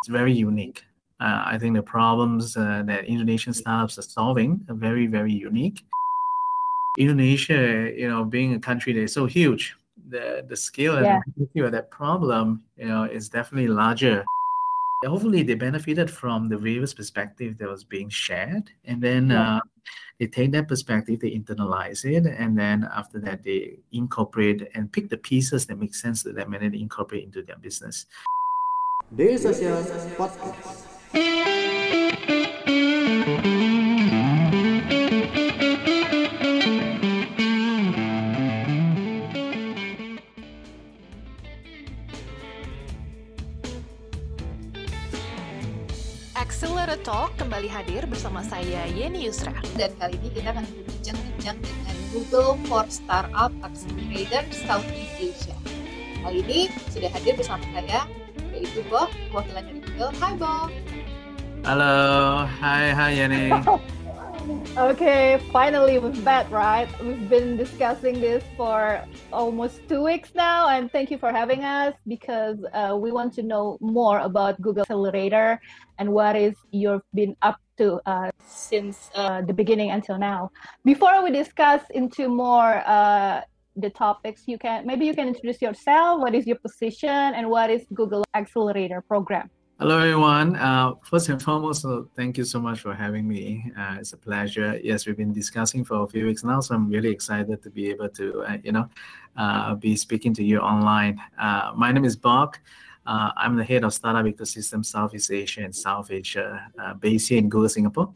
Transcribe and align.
it's 0.00 0.08
very 0.08 0.32
unique. 0.32 0.84
Uh, 1.18 1.42
I 1.46 1.58
think 1.58 1.74
the 1.74 1.82
problems 1.82 2.56
uh, 2.56 2.82
that 2.86 3.06
Indonesian 3.06 3.54
startups 3.54 3.98
are 3.98 4.02
solving 4.02 4.60
are 4.68 4.74
very, 4.74 5.06
very 5.06 5.32
unique. 5.32 5.82
Indonesia, 6.98 7.92
you 7.96 8.08
know, 8.08 8.24
being 8.24 8.54
a 8.54 8.60
country 8.60 8.92
that 8.92 9.02
is 9.02 9.12
so 9.12 9.26
huge, 9.26 9.76
the 10.08 10.44
the 10.48 10.56
scale 10.56 11.02
yeah. 11.02 11.20
and 11.36 11.64
of 11.64 11.72
that 11.72 11.90
problem, 11.90 12.62
you 12.76 12.86
know, 12.86 13.04
is 13.04 13.28
definitely 13.28 13.68
larger. 13.68 14.24
Hopefully, 15.04 15.42
they 15.42 15.54
benefited 15.54 16.10
from 16.10 16.48
the 16.48 16.56
various 16.56 16.94
perspective 16.94 17.58
that 17.58 17.68
was 17.68 17.84
being 17.84 18.08
shared, 18.08 18.70
and 18.84 19.02
then 19.02 19.30
yeah. 19.30 19.56
uh, 19.56 19.60
they 20.18 20.26
take 20.26 20.52
that 20.52 20.68
perspective, 20.68 21.20
they 21.20 21.30
internalize 21.30 22.04
it, 22.04 22.26
and 22.26 22.58
then 22.58 22.88
after 22.94 23.20
that, 23.20 23.42
they 23.42 23.76
incorporate 23.92 24.68
and 24.74 24.90
pick 24.90 25.08
the 25.08 25.18
pieces 25.18 25.66
that 25.66 25.78
make 25.78 25.94
sense 25.94 26.22
to 26.22 26.32
them, 26.32 26.54
and 26.54 26.62
then 26.62 26.74
incorporate 26.74 27.24
into 27.24 27.42
their 27.42 27.56
business. 27.56 28.06
Daily 29.14 29.38
Social 29.38 29.78
Podcast. 30.18 30.82
Accelerator 46.34 46.98
Talk 47.06 47.30
kembali 47.38 47.70
hadir 47.70 48.10
bersama 48.10 48.42
saya 48.42 48.90
Yeni 48.90 49.30
Yusra. 49.30 49.54
Dan 49.78 49.94
kali 50.02 50.18
ini 50.18 50.34
kita 50.34 50.50
akan 50.50 50.66
berbincang-bincang 50.66 51.56
dengan 51.62 51.96
Google 52.10 52.58
for 52.66 52.82
Startup 52.90 53.54
Accelerator 53.62 54.42
Southeast 54.50 55.14
Asia. 55.22 55.54
Kali 56.26 56.42
ini 56.42 56.60
sudah 56.90 57.06
hadir 57.14 57.38
bersama 57.38 57.62
saya, 57.70 58.02
yaitu 58.76 58.92
Bob, 58.92 59.08
wakilan 59.32 59.64
dari 59.64 59.80
Google. 59.80 60.12
Hai 60.20 60.32
Bob. 60.36 60.68
Hello, 61.64 62.44
hi, 62.44 62.92
hi, 62.92 63.10
Yanni. 63.16 63.48
okay, 64.92 65.40
finally 65.48 65.96
we've 65.96 66.20
met, 66.20 66.44
right? 66.52 66.84
We've 67.00 67.24
been 67.24 67.56
discussing 67.56 68.20
this 68.20 68.44
for 68.52 69.00
almost 69.32 69.80
two 69.88 70.04
weeks 70.04 70.36
now, 70.36 70.68
and 70.68 70.92
thank 70.92 71.08
you 71.08 71.16
for 71.16 71.32
having 71.32 71.64
us 71.64 71.96
because 72.04 72.60
uh, 72.76 72.92
we 72.92 73.16
want 73.16 73.32
to 73.40 73.42
know 73.42 73.80
more 73.80 74.20
about 74.20 74.60
Google 74.60 74.84
Accelerator 74.84 75.56
and 75.96 76.12
what 76.12 76.36
is 76.36 76.52
you've 76.68 77.08
been 77.16 77.32
up 77.40 77.56
to 77.80 77.96
uh, 78.04 78.28
since 78.44 79.08
uh, 79.16 79.40
the 79.40 79.56
beginning 79.56 79.88
until 79.88 80.20
now. 80.20 80.52
Before 80.84 81.24
we 81.24 81.32
discuss 81.32 81.80
into 81.96 82.28
more 82.28 82.84
uh, 82.84 83.40
the 83.76 83.90
topics, 83.90 84.42
you 84.46 84.58
can 84.58 84.86
maybe 84.86 85.04
you 85.06 85.14
can 85.14 85.28
introduce 85.28 85.60
yourself. 85.60 86.20
What 86.20 86.34
is 86.34 86.46
your 86.46 86.56
position, 86.56 87.08
and 87.10 87.48
what 87.50 87.70
is 87.70 87.86
Google 87.92 88.24
Accelerator 88.34 89.02
program? 89.02 89.50
Hello, 89.78 89.98
everyone. 89.98 90.56
Uh, 90.56 90.94
first 91.04 91.28
and 91.28 91.40
foremost, 91.42 91.84
uh, 91.84 92.00
thank 92.16 92.38
you 92.38 92.44
so 92.44 92.58
much 92.58 92.80
for 92.80 92.94
having 92.94 93.28
me. 93.28 93.70
Uh, 93.78 93.96
it's 94.00 94.14
a 94.14 94.16
pleasure. 94.16 94.80
Yes, 94.82 95.06
we've 95.06 95.18
been 95.18 95.34
discussing 95.34 95.84
for 95.84 96.02
a 96.02 96.06
few 96.06 96.24
weeks 96.24 96.42
now, 96.44 96.60
so 96.60 96.74
I'm 96.74 96.88
really 96.88 97.10
excited 97.10 97.62
to 97.62 97.68
be 97.68 97.90
able 97.90 98.08
to, 98.08 98.42
uh, 98.44 98.56
you 98.64 98.72
know, 98.72 98.88
uh, 99.36 99.74
be 99.74 99.94
speaking 99.94 100.32
to 100.32 100.42
you 100.42 100.60
online. 100.60 101.20
Uh, 101.38 101.72
my 101.76 101.92
name 101.92 102.06
is 102.06 102.16
Bob. 102.16 102.56
I'm 103.04 103.54
the 103.54 103.64
head 103.64 103.84
of 103.84 103.92
Startup 103.92 104.24
Ecosystem 104.24 104.84
Southeast 104.84 105.30
Asia 105.30 105.60
and 105.60 105.76
South 105.76 106.10
Asia, 106.10 106.70
based 106.98 107.28
here 107.28 107.38
in 107.38 107.50
Google 107.50 107.68
Singapore. 107.68 108.14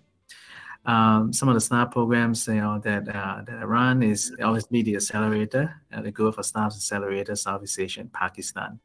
Um, 0.87 1.33
some 1.33 1.49
of 1.49 1.55
the 1.55 1.61
startup 1.61 1.93
programs, 1.93 2.47
you 2.47 2.55
know, 2.55 2.79
that 2.81 3.05
that 3.05 3.49
I 3.49 3.65
run 3.65 4.03
is 4.03 4.35
obviously 4.43 4.83
the 4.83 4.97
accelerator, 4.97 5.83
the 5.91 6.11
Google 6.11 6.33
for 6.33 6.43
Startups 6.43 6.77
Accelerator 6.77 7.37
Southeast 7.37 7.79
Asia 7.79 8.01
and 8.01 8.13
Pakistan. 8.13 8.81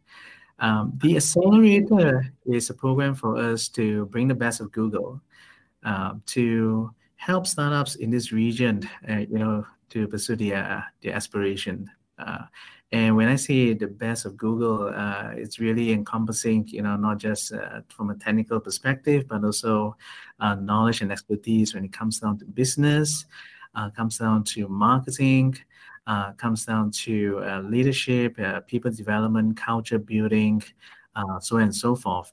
Um, 0.59 0.93
the 1.01 1.17
accelerator 1.17 2.33
is 2.45 2.69
a 2.69 2.73
program 2.73 3.15
for 3.15 3.37
us 3.37 3.67
to 3.69 4.05
bring 4.07 4.27
the 4.27 4.35
best 4.35 4.61
of 4.61 4.71
Google 4.71 5.21
um, 5.83 6.21
to 6.27 6.91
help 7.15 7.47
startups 7.47 7.95
in 7.95 8.09
this 8.09 8.31
region, 8.31 8.87
uh, 9.09 9.19
you 9.19 9.39
know, 9.39 9.65
to 9.89 10.07
pursue 10.07 10.35
their 10.35 10.85
their 11.01 11.13
aspiration. 11.13 11.89
And 12.95 13.17
when 13.17 13.27
I 13.27 13.35
say 13.35 13.73
the 13.73 13.87
best 13.87 14.23
of 14.25 14.37
Google, 14.37 14.87
uh, 14.87 15.31
it's 15.35 15.59
really 15.59 15.91
encompassing, 15.91 16.65
you 16.69 16.81
know, 16.81 16.95
not 16.95 17.17
just 17.17 17.51
uh, 17.51 17.81
from 17.89 18.09
a 18.09 18.15
technical 18.15 18.57
perspective, 18.61 19.27
but 19.27 19.43
also 19.43 19.97
uh, 20.39 20.55
knowledge 20.55 21.01
and 21.01 21.11
expertise 21.11 21.75
when 21.75 21.83
it 21.83 21.91
comes 21.91 22.21
down 22.21 22.37
to 22.39 22.45
business, 22.45 23.25
uh, 23.75 23.89
comes 23.89 24.17
down 24.17 24.45
to 24.45 24.69
marketing, 24.69 25.57
uh, 26.07 26.31
comes 26.37 26.63
down 26.63 26.89
to 26.91 27.41
uh, 27.43 27.59
leadership, 27.63 28.39
people 28.65 28.89
development, 28.91 29.57
culture 29.57 29.99
building, 29.99 30.63
so 31.41 31.57
on 31.57 31.63
and 31.63 31.75
so 31.75 31.97
forth. 31.97 32.31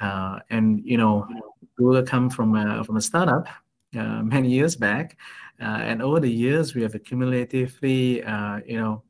And 0.00 0.84
you 0.84 0.98
know, 0.98 1.28
Google 1.76 2.02
come 2.02 2.28
from 2.28 2.56
a, 2.56 2.82
from 2.82 2.96
a 2.96 3.00
startup 3.00 3.46
many 3.92 4.50
years 4.50 4.74
back, 4.74 5.16
and 5.60 6.02
over 6.02 6.18
the 6.18 6.32
years 6.32 6.74
we 6.74 6.82
have 6.82 6.94
accumulatively, 6.94 8.16
you 8.68 8.80
know, 8.80 9.04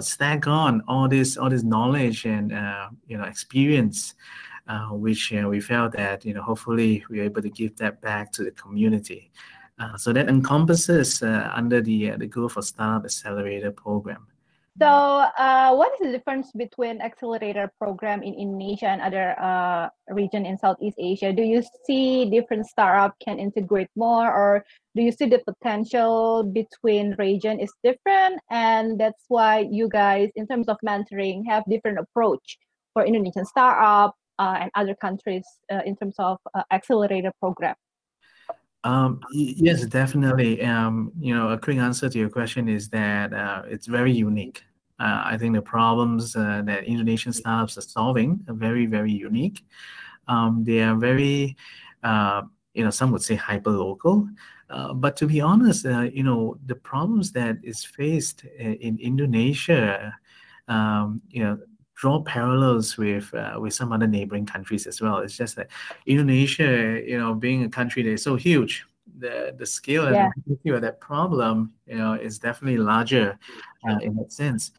stack 0.00 0.46
on 0.46 0.82
all 0.88 1.08
this 1.08 1.36
all 1.36 1.50
this 1.50 1.62
knowledge 1.62 2.24
and 2.26 2.50
you 3.06 3.16
know 3.16 3.24
experience. 3.24 4.14
which 4.90 5.30
we 5.30 5.60
felt 5.60 5.92
that 5.92 6.24
you 6.24 6.32
know 6.34 6.42
hopefully 6.42 7.04
we're 7.10 7.24
able 7.24 7.42
to 7.42 7.50
give 7.50 7.76
that 7.76 8.00
back 8.00 8.32
to 8.32 8.44
the 8.44 8.50
community. 8.52 9.30
Uh, 9.78 9.96
so 9.96 10.12
that 10.12 10.28
encompasses 10.28 11.22
uh, 11.22 11.50
under 11.52 11.80
the 11.80 12.12
uh, 12.12 12.16
the 12.16 12.26
Google 12.26 12.48
for 12.48 12.62
Startup 12.62 13.04
Accelerator 13.04 13.72
program. 13.72 14.26
So, 14.76 14.88
uh, 14.88 15.72
what 15.72 15.92
is 15.94 16.00
the 16.00 16.10
difference 16.10 16.50
between 16.50 17.00
accelerator 17.00 17.70
program 17.78 18.24
in 18.24 18.34
Indonesia 18.34 18.88
and 18.88 19.00
other 19.00 19.38
uh, 19.38 19.88
region 20.10 20.44
in 20.44 20.58
Southeast 20.58 20.96
Asia? 20.98 21.32
Do 21.32 21.42
you 21.42 21.62
see 21.86 22.28
different 22.28 22.66
startup 22.66 23.14
can 23.22 23.38
integrate 23.38 23.86
more, 23.94 24.26
or 24.26 24.64
do 24.96 25.02
you 25.02 25.12
see 25.12 25.26
the 25.26 25.38
potential 25.46 26.42
between 26.42 27.14
region 27.20 27.60
is 27.60 27.70
different, 27.84 28.40
and 28.50 28.98
that's 28.98 29.22
why 29.28 29.60
you 29.70 29.88
guys, 29.88 30.30
in 30.34 30.44
terms 30.48 30.66
of 30.66 30.76
mentoring, 30.84 31.46
have 31.46 31.62
different 31.70 32.00
approach 32.00 32.58
for 32.94 33.06
Indonesian 33.06 33.44
startup 33.44 34.16
uh, 34.40 34.58
and 34.60 34.72
other 34.74 34.96
countries 34.96 35.46
in 35.86 35.94
terms 35.94 36.16
of 36.18 36.38
accelerator 36.72 37.30
program? 37.38 37.76
Um, 38.84 39.20
yes, 39.32 39.84
definitely. 39.86 40.62
Um, 40.62 41.10
you 41.18 41.34
know, 41.34 41.48
a 41.48 41.58
quick 41.58 41.78
answer 41.78 42.08
to 42.08 42.18
your 42.18 42.28
question 42.28 42.68
is 42.68 42.88
that 42.90 43.32
uh, 43.32 43.62
it's 43.66 43.86
very 43.86 44.12
unique. 44.12 44.62
Uh, 45.00 45.22
I 45.24 45.38
think 45.38 45.54
the 45.54 45.62
problems 45.62 46.36
uh, 46.36 46.62
that 46.66 46.84
Indonesian 46.84 47.32
startups 47.32 47.78
are 47.78 47.82
solving 47.82 48.44
are 48.46 48.54
very, 48.54 48.86
very 48.86 49.10
unique. 49.10 49.64
Um, 50.28 50.64
they 50.64 50.82
are 50.82 50.96
very, 50.96 51.56
uh, 52.02 52.42
you 52.74 52.84
know, 52.84 52.90
some 52.90 53.10
would 53.12 53.22
say 53.22 53.36
hyper 53.36 53.70
local. 53.70 54.28
Uh, 54.68 54.92
but 54.92 55.16
to 55.16 55.26
be 55.26 55.40
honest, 55.40 55.86
uh, 55.86 56.02
you 56.02 56.22
know, 56.22 56.58
the 56.66 56.74
problems 56.74 57.32
that 57.32 57.56
is 57.62 57.84
faced 57.84 58.44
in 58.44 58.98
Indonesia, 58.98 60.14
um, 60.68 61.22
you 61.30 61.42
know, 61.42 61.58
draw 62.04 62.20
parallels 62.20 62.98
with 62.98 63.32
uh, 63.32 63.56
with 63.58 63.72
some 63.72 63.90
other 63.90 64.06
neighboring 64.06 64.44
countries 64.44 64.86
as 64.86 65.00
well. 65.00 65.18
It's 65.24 65.38
just 65.38 65.56
that 65.56 65.68
Indonesia, 66.04 67.00
you 67.10 67.18
know, 67.18 67.32
being 67.32 67.64
a 67.64 67.70
country 67.70 68.02
that 68.02 68.10
is 68.10 68.22
so 68.22 68.36
huge, 68.36 68.84
the 69.18 69.54
the 69.56 69.64
scale 69.64 70.12
yeah. 70.12 70.28
and 70.44 70.74
of 70.74 70.82
that 70.82 71.00
problem, 71.00 71.72
you 71.86 71.96
know, 71.96 72.12
is 72.12 72.38
definitely 72.38 72.76
larger 72.76 73.38
uh, 73.88 73.98
in 74.02 74.16
that 74.16 74.30
sense. 74.32 74.72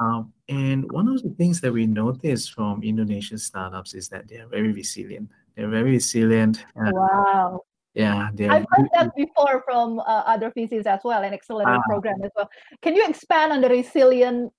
Um, 0.00 0.32
and 0.48 0.90
one 0.90 1.08
of 1.08 1.22
the 1.22 1.34
things 1.36 1.60
that 1.60 1.72
we 1.72 1.86
notice 1.86 2.48
from 2.48 2.82
Indonesian 2.82 3.36
startups 3.36 3.92
is 3.92 4.08
that 4.08 4.26
they 4.28 4.38
are 4.38 4.48
very 4.48 4.72
resilient. 4.72 5.28
They're 5.54 5.68
very 5.68 5.92
resilient. 6.00 6.64
Uh, 6.74 6.90
wow. 6.94 7.60
Yeah, 7.92 8.30
I've 8.32 8.64
heard 8.72 8.88
that 8.94 9.14
before 9.14 9.62
from 9.66 10.00
uh, 10.00 10.24
other 10.24 10.50
VCs 10.56 10.86
as 10.86 11.00
well, 11.04 11.22
an 11.22 11.34
accelerator 11.34 11.76
ah. 11.84 11.90
program 11.90 12.22
as 12.24 12.30
well. 12.34 12.48
Can 12.80 12.96
you 12.96 13.04
expand 13.06 13.52
on 13.52 13.60
the 13.60 13.68
resilient 13.68 14.50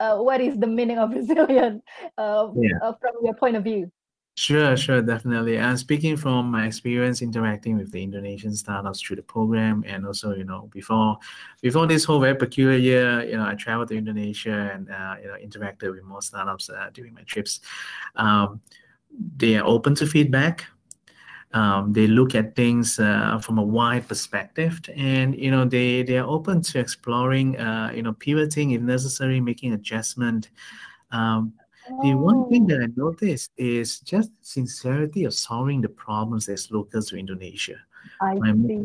uh, 0.00 0.18
what 0.18 0.40
is 0.40 0.58
the 0.58 0.66
meaning 0.66 0.98
of 0.98 1.10
resilient 1.14 1.82
uh, 2.16 2.48
yeah. 2.56 2.78
uh, 2.82 2.92
from 3.00 3.12
your 3.22 3.34
point 3.34 3.56
of 3.56 3.64
view? 3.64 3.90
Sure, 4.38 4.76
sure, 4.76 5.02
definitely. 5.02 5.56
And 5.58 5.76
speaking 5.76 6.16
from 6.16 6.48
my 6.48 6.64
experience 6.64 7.22
interacting 7.22 7.76
with 7.76 7.90
the 7.90 8.00
Indonesian 8.00 8.54
startups 8.54 9.00
through 9.00 9.16
the 9.16 9.22
program, 9.22 9.82
and 9.84 10.06
also, 10.06 10.32
you 10.32 10.44
know, 10.44 10.70
before 10.72 11.18
before 11.60 11.88
this 11.88 12.04
whole 12.04 12.20
very 12.20 12.36
peculiar 12.36 12.78
year, 12.78 13.24
you 13.24 13.36
know, 13.36 13.44
I 13.44 13.56
traveled 13.56 13.88
to 13.88 13.96
Indonesia 13.96 14.70
and 14.72 14.88
uh, 14.90 15.16
you 15.20 15.26
know 15.26 15.34
interacted 15.44 15.92
with 15.92 16.04
more 16.04 16.22
startups 16.22 16.70
uh, 16.70 16.88
during 16.94 17.14
my 17.14 17.22
trips. 17.22 17.58
Um, 18.14 18.60
they 19.36 19.56
are 19.56 19.66
open 19.66 19.96
to 19.96 20.06
feedback 20.06 20.66
um, 21.52 21.92
they 21.92 22.06
look 22.06 22.34
at 22.34 22.54
things 22.54 22.98
uh, 22.98 23.38
from 23.38 23.58
a 23.58 23.62
wide 23.62 24.06
perspective 24.06 24.80
and 24.94 25.34
you 25.36 25.50
know 25.50 25.64
they 25.64 26.02
they 26.02 26.18
are 26.18 26.28
open 26.28 26.60
to 26.60 26.78
exploring 26.78 27.58
uh, 27.58 27.90
you 27.94 28.02
know 28.02 28.12
pivoting 28.12 28.72
if 28.72 28.82
necessary 28.82 29.40
making 29.40 29.72
adjustment 29.72 30.50
um, 31.10 31.52
the 32.02 32.14
one 32.14 32.48
thing 32.50 32.66
that 32.66 32.80
I 32.82 32.88
noticed 32.96 33.50
is 33.56 34.00
just 34.00 34.30
sincerity 34.42 35.24
of 35.24 35.32
solving 35.32 35.80
the 35.80 35.88
problems 35.88 36.48
as 36.48 36.70
locals 36.70 37.08
to 37.08 37.16
Indonesia. 37.16 37.76
I 38.20 38.36
see. 38.36 38.84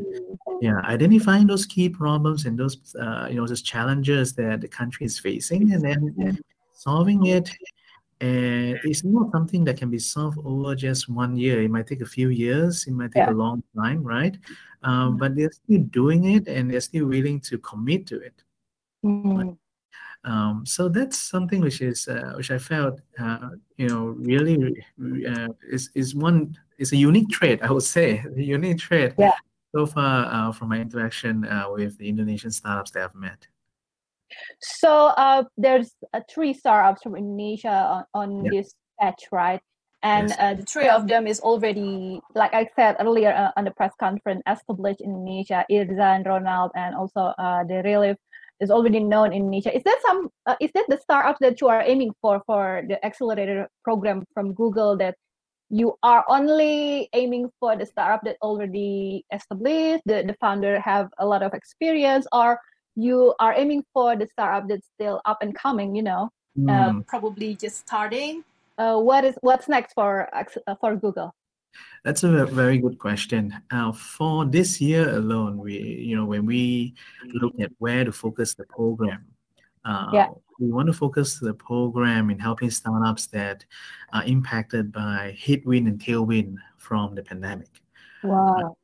Yeah, 0.62 0.80
identifying 0.86 1.48
those 1.48 1.65
key 1.65 1.89
problems 1.89 2.45
and 2.45 2.57
those 2.57 2.77
uh, 2.95 3.27
you 3.30 3.36
know 3.36 3.48
those 3.48 3.62
challenges 3.62 4.33
that 4.36 4.62
the 4.62 4.68
country 4.68 5.06
is 5.06 5.19
facing, 5.19 5.74
and 5.74 5.83
then 5.83 6.39
solving 6.74 7.25
it 7.25 7.50
and 8.21 8.80
it's 8.83 9.04
not 9.04 9.31
something 9.31 9.63
that 9.65 9.77
can 9.77 9.89
be 9.89 10.00
solved 10.00 10.38
over 10.45 10.75
just 10.75 11.10
one 11.10 11.36
year. 11.38 11.62
It 11.62 11.69
might 11.71 11.88
take 11.88 12.01
a 12.01 12.06
few 12.06 12.30
years. 12.30 12.86
It 12.88 12.92
might 12.94 13.12
take 13.12 13.25
Yeah. 13.27 13.31
a 13.31 13.42
long 13.44 13.63
time, 13.75 14.04
right? 14.04 14.38
Um, 14.83 15.18
but 15.18 15.36
they're 15.36 15.51
still 15.51 15.83
doing 15.92 16.25
it, 16.36 16.48
and 16.48 16.69
they're 16.71 16.81
still 16.81 17.06
willing 17.07 17.39
to 17.42 17.57
commit 17.57 18.06
to 18.07 18.19
it. 18.21 18.44
Mm. 19.04 19.57
Um, 20.25 20.65
so 20.65 20.88
that's 20.88 21.18
something 21.18 21.60
which 21.62 21.81
is 21.81 22.07
uh, 22.07 22.33
which 22.38 22.50
I 22.50 22.57
felt 22.57 23.01
uh, 23.19 23.50
you 23.77 23.89
know 23.89 24.15
really 24.18 24.56
uh, 25.27 25.50
is 25.69 25.89
is 25.95 26.15
one 26.15 26.56
is 26.77 26.94
a 26.94 26.95
unique 26.95 27.27
trait 27.30 27.62
I 27.62 27.71
would 27.71 27.83
say 27.83 28.24
a 28.38 28.42
unique 28.42 28.80
trait 28.80 29.13
Yeah. 29.18 29.33
so 29.75 29.86
far 29.86 30.25
uh, 30.31 30.51
from 30.54 30.69
my 30.69 30.80
interaction 30.80 31.44
uh, 31.45 31.65
with 31.69 31.98
the 31.98 32.07
Indonesian 32.07 32.51
startups 32.51 32.92
that 32.92 33.04
I've 33.04 33.15
met. 33.15 33.48
So 34.59 35.13
uh, 35.18 35.44
there's 35.57 35.91
uh, 36.13 36.21
three 36.30 36.53
startups 36.53 37.01
from 37.01 37.15
Indonesia 37.15 37.69
on, 37.69 38.03
on 38.13 38.30
Yeah. 38.44 38.51
this 38.51 38.75
batch, 39.00 39.24
right? 39.31 39.62
And 40.03 40.30
Yes. 40.30 40.39
uh, 40.39 40.53
the 40.56 40.65
three 40.68 40.89
of 40.89 41.07
them 41.07 41.27
is 41.27 41.39
already, 41.39 42.19
like 42.35 42.53
I 42.53 42.68
said 42.75 42.97
earlier 43.00 43.31
uh, 43.31 43.51
on 43.56 43.63
the 43.63 43.71
press 43.71 43.94
conference, 44.00 44.44
established 44.47 45.00
in 45.00 45.15
Indonesia. 45.15 45.63
Irzan, 45.71 46.27
Ronald, 46.27 46.71
and 46.75 46.94
also 46.94 47.31
uh, 47.39 47.63
the 47.63 47.80
Riliv 47.88 48.18
is 48.59 48.69
already 48.69 49.00
known 49.00 49.31
in 49.31 49.47
Indonesia. 49.47 49.71
Is 49.71 49.83
that 49.83 50.00
some? 50.06 50.27
Uh, 50.45 50.59
is 50.59 50.71
that 50.75 50.86
the 50.91 51.00
startups 51.00 51.39
that 51.39 51.62
you 51.62 51.68
are 51.71 51.83
aiming 51.88 52.12
for 52.19 52.44
for 52.45 52.83
the 52.88 53.00
accelerator 53.00 53.71
program 53.83 54.27
from 54.36 54.53
Google? 54.53 54.97
That 55.00 55.15
you 55.71 55.95
are 56.03 56.24
only 56.27 57.09
aiming 57.13 57.50
for 57.59 57.75
the 57.75 57.86
startup 57.88 58.21
that 58.27 58.38
already 58.44 59.25
established, 59.31 60.03
the, 60.06 60.21
the 60.27 60.36
founder 60.39 60.79
have 60.79 61.09
a 61.18 61.25
lot 61.25 61.41
of 61.41 61.53
experience, 61.56 62.27
or 62.36 62.59
you 62.95 63.33
are 63.39 63.53
aiming 63.55 63.83
for 63.93 64.15
the 64.15 64.27
startup 64.27 64.67
that's 64.67 64.87
still 64.95 65.21
up 65.25 65.41
and 65.41 65.55
coming, 65.55 65.95
you 65.95 66.03
know, 66.03 66.29
uh, 66.69 66.91
Hmm. 66.91 67.01
probably 67.01 67.55
just 67.55 67.77
starting. 67.79 68.43
Uh, 68.77 68.99
what 68.99 69.23
is 69.25 69.35
what's 69.41 69.67
next 69.67 69.93
for 69.93 70.29
uh, 70.35 70.75
for 70.81 70.95
Google? 70.95 71.33
That's 72.05 72.23
a 72.23 72.45
very 72.45 72.77
good 72.77 72.99
question. 72.99 73.53
Uh, 73.71 73.91
for 73.93 74.45
this 74.45 74.79
year 74.81 75.09
alone, 75.15 75.57
we, 75.57 75.79
you 75.79 76.15
know, 76.15 76.25
when 76.25 76.45
we 76.45 76.93
look 77.33 77.53
at 77.59 77.71
where 77.79 78.03
to 78.05 78.11
focus 78.11 78.53
the 78.53 78.65
program, 78.65 79.25
uh, 79.85 80.09
Yeah. 80.13 80.27
we 80.59 80.69
want 80.71 80.87
to 80.87 80.93
focus 80.93 81.39
the 81.39 81.53
program 81.53 82.29
in 82.29 82.37
helping 82.37 82.69
startups 82.69 83.25
that 83.27 83.65
are 84.11 84.23
impacted 84.25 84.91
by 84.91 85.35
headwind 85.43 85.87
and 85.87 85.99
tailwind 85.99 86.57
from 86.77 87.15
the 87.15 87.23
pandemic. 87.23 87.69
Wow. 88.23 88.77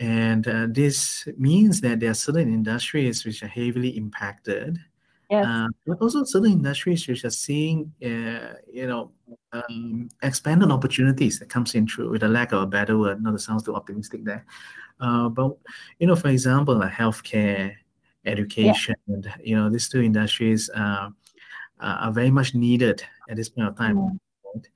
And 0.00 0.48
uh, 0.48 0.66
this 0.70 1.28
means 1.36 1.82
that 1.82 2.00
there 2.00 2.10
are 2.10 2.14
certain 2.14 2.52
industries 2.52 3.24
which 3.24 3.42
are 3.42 3.48
heavily 3.48 3.96
impacted, 3.98 4.78
Yes. 5.30 5.46
uh, 5.46 5.68
but 5.86 6.00
also 6.00 6.24
certain 6.24 6.52
industries 6.52 7.06
which 7.06 7.24
are 7.24 7.30
seeing, 7.30 7.92
uh, 8.02 8.54
you 8.72 8.86
know, 8.88 9.12
um, 9.52 10.08
expanded 10.22 10.72
opportunities 10.72 11.38
that 11.38 11.50
comes 11.50 11.74
in 11.74 11.86
through, 11.86 12.10
with 12.10 12.24
a 12.24 12.28
lack 12.28 12.52
of 12.52 12.62
a 12.62 12.66
better 12.66 12.98
word, 12.98 13.22
not 13.22 13.32
to 13.32 13.38
sound 13.38 13.64
too 13.64 13.76
optimistic 13.76 14.24
there. 14.24 14.44
Uh, 14.98 15.28
but 15.28 15.56
you 15.98 16.06
know, 16.06 16.16
for 16.16 16.28
example, 16.28 16.74
like 16.74 16.92
healthcare, 16.92 17.74
education, 18.24 18.96
and 19.06 19.32
you 19.44 19.54
know, 19.54 19.68
these 19.70 19.88
two 19.88 20.02
industries 20.02 20.68
uh, 20.74 21.10
are 21.78 21.98
are 21.98 22.12
very 22.12 22.30
much 22.30 22.54
needed 22.54 23.02
at 23.28 23.36
this 23.36 23.50
point 23.50 23.68
of 23.68 23.76
time. 23.76 23.96
Mm. 23.96 24.18
right? 24.54 24.68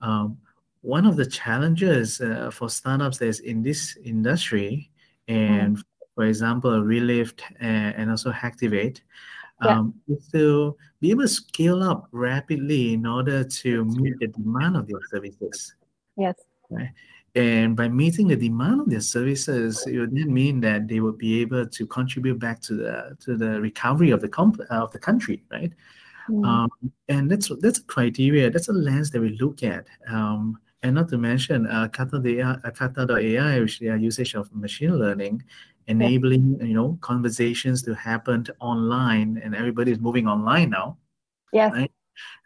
Um, 0.00 0.38
one 0.82 1.06
of 1.06 1.16
the 1.16 1.26
challenges 1.26 2.20
uh, 2.20 2.50
for 2.50 2.68
startups 2.70 3.18
that's 3.18 3.40
in 3.40 3.62
this 3.62 3.96
industry, 4.04 4.90
and 5.28 5.82
for 6.14 6.24
example, 6.24 6.70
Riliv 6.70 7.38
and, 7.60 7.94
and 7.96 8.10
also 8.10 8.32
Hacktiv8, 8.32 9.00
Yeah. 9.62 9.78
um, 9.78 9.94
is 10.08 10.26
to 10.32 10.76
be 11.00 11.10
able 11.10 11.22
to 11.22 11.28
scale 11.28 11.82
up 11.82 12.08
rapidly 12.12 12.94
in 12.94 13.06
order 13.06 13.44
to 13.44 13.84
meet 13.84 14.18
the 14.18 14.28
demand 14.28 14.76
of 14.76 14.86
their 14.86 15.00
services. 15.10 15.74
Yes. 16.16 16.36
right? 16.70 16.90
And 17.34 17.76
by 17.76 17.88
meeting 17.88 18.26
the 18.28 18.36
demand 18.36 18.80
of 18.80 18.90
their 18.90 19.00
services, 19.00 19.86
it 19.86 19.98
would 19.98 20.14
then 20.16 20.32
mean 20.32 20.60
that 20.60 20.88
they 20.88 21.00
would 21.00 21.16
be 21.16 21.40
able 21.42 21.66
to 21.66 21.86
contribute 21.86 22.38
back 22.40 22.60
to 22.62 22.74
the 22.74 23.16
to 23.20 23.36
the 23.36 23.60
recovery 23.60 24.10
of 24.10 24.20
the 24.20 24.28
comp- 24.28 24.60
of 24.68 24.90
the 24.90 24.98
country, 24.98 25.44
right? 25.50 25.72
Mm. 26.28 26.44
Um, 26.44 26.70
and 27.08 27.30
that's 27.30 27.48
that's 27.60 27.78
a 27.78 27.84
criteria. 27.84 28.50
That's 28.50 28.68
a 28.68 28.72
lens 28.72 29.10
that 29.10 29.20
we 29.20 29.38
look 29.38 29.62
at. 29.62 29.86
Um, 30.08 30.58
and 30.82 30.94
not 30.94 31.08
to 31.10 31.18
mention 31.18 31.66
uh, 31.66 31.88
Kata.ai, 31.88 32.40
uh, 32.40 32.70
Kata.ai, 32.70 33.60
which 33.60 33.80
their 33.80 33.96
usage 33.96 34.34
of 34.34 34.52
machine 34.54 34.98
learning, 34.98 35.42
enabling 35.86 36.58
you 36.60 36.74
know 36.74 36.98
conversations 37.00 37.82
to 37.82 37.94
happen 37.94 38.46
online, 38.60 39.40
and 39.44 39.54
everybody 39.54 39.92
is 39.92 40.00
moving 40.00 40.26
online 40.26 40.70
now 40.70 40.96
yes. 41.52 41.72
right? 41.72 41.92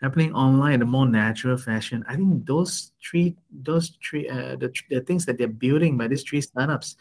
happening 0.00 0.32
online 0.34 0.74
in 0.74 0.82
a 0.82 0.86
more 0.86 1.06
natural 1.06 1.56
fashion. 1.56 2.04
I 2.08 2.16
think 2.16 2.46
those 2.46 2.92
three, 3.02 3.36
those 3.50 3.96
three, 4.08 4.28
uh, 4.28 4.56
the, 4.56 4.72
the 4.90 5.00
things 5.00 5.24
that 5.26 5.38
they're 5.38 5.48
building 5.48 5.96
by 5.98 6.08
these 6.08 6.22
three 6.22 6.40
startups 6.40 6.96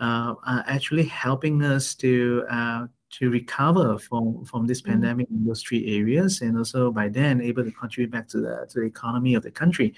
uh, 0.00 0.34
are 0.44 0.64
actually 0.66 1.04
helping 1.04 1.62
us 1.62 1.94
to 1.96 2.44
uh, 2.50 2.86
to 3.18 3.30
recover 3.30 3.98
from 3.98 4.44
from 4.44 4.66
this 4.66 4.82
Mm. 4.82 4.90
pandemic 4.90 5.30
in 5.30 5.44
those 5.44 5.62
three 5.62 5.98
areas, 5.98 6.40
and 6.42 6.56
also 6.56 6.90
by 6.90 7.08
then 7.08 7.40
able 7.40 7.64
to 7.64 7.72
contribute 7.72 8.10
back 8.10 8.28
to 8.28 8.40
the 8.40 8.66
to 8.70 8.80
the 8.80 8.86
economy 8.86 9.34
of 9.34 9.42
the 9.42 9.50
country. 9.50 9.94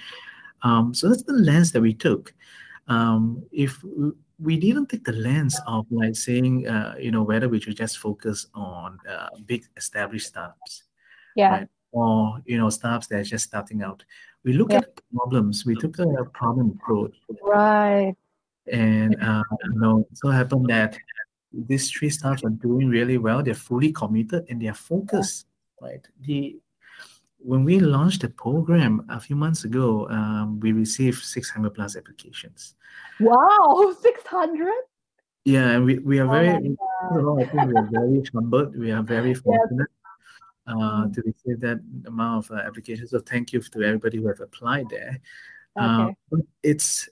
Um, 0.62 0.94
so 0.94 1.08
that's 1.08 1.22
the 1.24 1.32
lens 1.32 1.72
that 1.72 1.80
we 1.80 1.94
took. 1.94 2.34
Um, 2.88 3.44
if 3.52 3.82
we 4.38 4.56
didn't 4.58 4.86
take 4.88 5.04
the 5.04 5.12
lens 5.12 5.58
of 5.66 5.86
like 5.90 6.16
saying, 6.16 6.66
uh, 6.68 6.94
you 6.98 7.10
know, 7.10 7.22
whether 7.22 7.48
we 7.48 7.60
should 7.60 7.76
just 7.76 7.98
focus 7.98 8.46
on 8.54 8.98
uh, 9.08 9.28
big 9.46 9.64
established 9.76 10.26
startups 10.28 10.84
Yeah. 11.36 11.50
right? 11.50 11.68
or 11.92 12.40
you 12.46 12.56
know 12.58 12.70
startups 12.70 13.06
that 13.08 13.18
are 13.20 13.24
just 13.24 13.44
starting 13.46 13.82
out. 13.82 14.04
We 14.44 14.54
look 14.54 14.72
Yeah. 14.72 14.78
at 14.78 15.00
problems. 15.14 15.64
We 15.66 15.74
took 15.76 15.98
a 15.98 16.24
problem 16.32 16.70
approach, 16.80 17.14
Right. 17.42 18.14
and 18.72 19.14
uh, 19.22 19.44
you 19.64 19.78
know, 19.78 20.06
it 20.10 20.18
so 20.18 20.28
happened 20.30 20.66
that 20.68 20.98
these 21.52 21.90
three 21.90 22.10
startups 22.10 22.44
are 22.44 22.50
doing 22.50 22.88
really 22.88 23.18
well. 23.18 23.42
They're 23.42 23.54
fully 23.54 23.92
committed 23.92 24.46
and 24.48 24.60
they're 24.60 24.74
focused. 24.74 25.46
Right. 25.80 26.04
The 26.22 26.58
when 27.44 27.64
we 27.64 27.80
launched 27.80 28.20
the 28.22 28.28
program 28.28 29.04
a 29.08 29.20
few 29.20 29.36
months 29.36 29.64
ago, 29.64 30.08
um, 30.08 30.60
we 30.60 30.72
received 30.72 31.22
600 31.22 31.70
plus 31.74 31.96
applications. 31.96 32.74
Wow. 33.20 33.92
Six 34.00 34.24
hundred. 34.26 34.72
Yeah, 35.44 35.70
and 35.70 35.84
we, 35.84 35.98
we 35.98 36.20
are 36.20 36.26
Oh 36.28 36.30
very, 36.32 36.52
my 36.52 36.58
we- 36.60 36.76
first 36.76 37.20
of 37.20 37.26
all, 37.28 37.40
I 37.42 37.46
think 37.46 37.66
we 37.66 37.74
are 37.76 37.88
very 37.90 38.22
humbled. 38.32 38.76
We 38.78 38.90
are 38.92 39.02
very 39.02 39.34
fortunate 39.46 39.88
uh, 40.68 40.74
Mm. 40.74 41.14
to 41.14 41.22
receive 41.26 41.60
that 41.60 41.80
amount 42.06 42.44
of 42.46 42.50
uh, 42.56 42.60
applications. 42.60 43.10
So 43.10 43.18
thank 43.18 43.52
you 43.52 43.60
to 43.60 43.82
everybody 43.82 44.18
who 44.18 44.28
have 44.28 44.40
applied 44.40 44.88
there. 44.90 45.18
Uh, 45.74 46.04
Okay. 46.04 46.16
but 46.30 46.40
it's 46.62 47.08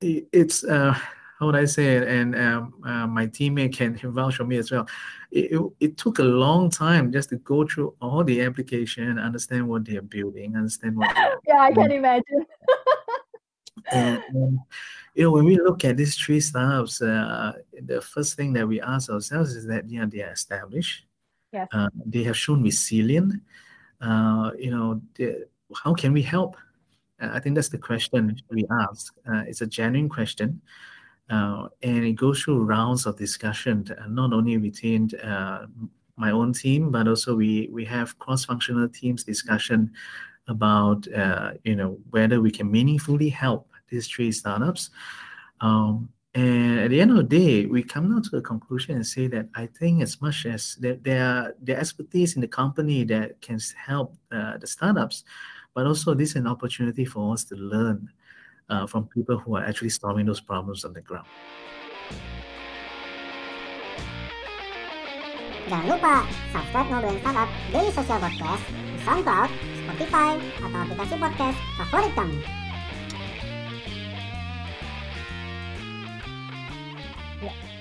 it's 0.00 0.64
uh, 0.64 0.96
how 1.38 1.46
would 1.46 1.56
I 1.56 1.66
say 1.66 1.96
it? 1.96 2.08
And 2.08 2.34
um, 2.34 2.74
uh, 2.84 3.06
my 3.06 3.26
teammate 3.26 3.74
can 3.74 3.96
vouch 4.12 4.36
for 4.36 4.44
me 4.44 4.56
as 4.56 4.70
well. 4.70 4.88
It, 5.30 5.52
it, 5.52 5.72
it 5.80 5.96
took 5.96 6.18
a 6.18 6.24
long 6.24 6.68
time 6.70 7.12
just 7.12 7.30
to 7.30 7.36
go 7.36 7.66
through 7.66 7.94
all 8.00 8.24
the 8.24 8.42
application, 8.42 9.18
understand 9.18 9.68
what 9.68 9.84
they're 9.84 10.02
building, 10.02 10.56
understand 10.56 10.96
what 10.96 11.14
Yeah, 11.46 11.60
I 11.60 11.72
can 11.72 11.92
imagine. 11.92 12.46
and, 13.92 14.22
um, 14.34 14.60
you 15.14 15.22
know, 15.24 15.30
when 15.30 15.44
we 15.44 15.56
look 15.56 15.84
at 15.84 15.96
these 15.96 16.16
three 16.16 16.40
startups, 16.40 17.00
uh, 17.02 17.52
the 17.82 18.00
first 18.00 18.34
thing 18.34 18.52
that 18.54 18.66
we 18.66 18.80
ask 18.80 19.10
ourselves 19.10 19.54
is 19.54 19.66
that 19.66 19.88
yeah, 19.88 20.06
they 20.06 20.22
are 20.22 20.32
established. 20.32 21.04
Yes. 21.52 21.68
Uh, 21.72 21.88
they 22.04 22.24
have 22.24 22.36
shown 22.36 22.62
resilience. 22.62 23.34
Uh, 24.00 24.50
you 24.58 24.70
know, 24.70 25.00
they- 25.14 25.44
how 25.84 25.92
can 25.94 26.12
we 26.12 26.22
help? 26.22 26.56
Uh, 27.20 27.30
I 27.32 27.40
think 27.40 27.54
that's 27.54 27.68
the 27.68 27.78
question 27.78 28.34
we 28.50 28.64
ask. 28.70 29.14
Uh, 29.28 29.42
it's 29.46 29.60
a 29.60 29.66
genuine 29.66 30.08
question. 30.08 30.60
And 31.28 32.04
it 32.04 32.14
goes 32.14 32.42
through 32.42 32.64
rounds 32.64 33.06
of 33.06 33.16
discussion, 33.16 33.84
uh, 34.00 34.06
not 34.08 34.32
only 34.32 34.56
within 34.58 35.10
uh, 35.22 35.66
my 36.16 36.30
own 36.30 36.52
team, 36.52 36.90
but 36.90 37.06
also 37.06 37.34
we 37.34 37.68
we 37.72 37.84
have 37.84 38.18
cross-functional 38.18 38.88
teams 38.88 39.24
discussion 39.24 39.92
about 40.48 41.06
uh, 41.12 41.52
you 41.64 41.76
know 41.76 41.98
whether 42.10 42.40
we 42.40 42.50
can 42.50 42.70
meaningfully 42.70 43.28
help 43.28 43.68
these 43.88 44.08
three 44.08 44.32
startups. 44.32 44.90
Um, 45.60 46.08
and 46.34 46.80
at 46.80 46.90
the 46.90 47.00
end 47.00 47.10
of 47.10 47.16
the 47.16 47.22
day, 47.22 47.66
we 47.66 47.82
come 47.82 48.10
down 48.10 48.22
to 48.22 48.36
a 48.36 48.42
conclusion 48.42 48.94
and 48.94 49.06
say 49.06 49.28
that 49.28 49.48
I 49.54 49.66
think 49.66 50.02
as 50.02 50.20
much 50.20 50.46
as 50.46 50.76
there, 50.78 51.54
the 51.62 51.76
expertise 51.76 52.34
in 52.34 52.42
the 52.42 52.48
company 52.48 53.02
that 53.04 53.40
can 53.40 53.58
help 53.76 54.14
uh, 54.30 54.58
the 54.58 54.66
startups, 54.66 55.24
but 55.74 55.86
also 55.86 56.14
this 56.14 56.30
is 56.30 56.36
an 56.36 56.46
opportunity 56.46 57.04
for 57.04 57.32
us 57.32 57.44
to 57.46 57.56
learn 57.56 58.10
uh, 58.70 58.86
from 58.86 59.08
people 59.08 59.38
who 59.38 59.56
are 59.56 59.64
actually 59.64 59.90
solving 59.90 60.26
those 60.26 60.40
problems 60.40 60.84
on 60.84 60.92
the 60.92 61.00
ground. 61.00 61.26
Jangan 65.68 65.84
lupa 65.84 66.24
subscribe 66.48 66.88
Ngobrolin 66.88 67.20
Startup 67.20 67.50
Daily 67.68 67.92
Social 67.92 68.16
Podcast 68.16 68.64
di 68.72 68.98
SoundCloud, 69.04 69.50
Spotify, 69.84 70.32
atau 70.64 70.78
aplikasi 70.80 71.14
podcast 71.20 71.58
favorit 71.76 72.12
kamu. 72.16 72.40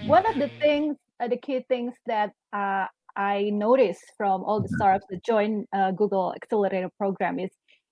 one 0.08 0.26
of 0.26 0.36
the 0.40 0.48
things, 0.60 0.96
uh, 1.20 1.28
the 1.28 1.38
key 1.38 1.64
things 1.68 1.94
that 2.08 2.32
uh, 2.54 2.86
I 3.16 3.52
noticed 3.52 4.04
from 4.18 4.44
all 4.44 4.62
the 4.62 4.70
startups 4.80 5.06
that 5.10 5.24
join 5.24 5.66
uh, 5.74 5.92
Google 5.92 6.34
Accelerator 6.36 6.90
program 6.98 7.40
is 7.40 7.52